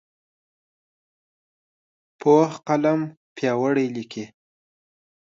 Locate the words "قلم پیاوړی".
2.67-3.87